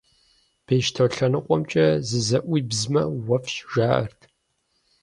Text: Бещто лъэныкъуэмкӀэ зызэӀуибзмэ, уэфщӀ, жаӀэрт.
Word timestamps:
Бещто 0.67 1.05
лъэныкъуэмкӀэ 1.15 1.87
зызэӀуибзмэ, 2.07 3.03
уэфщӀ, 3.25 3.61
жаӀэрт. 3.71 4.21